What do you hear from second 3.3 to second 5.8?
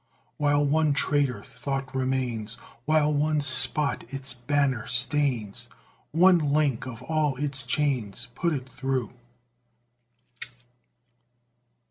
spot its banner stains,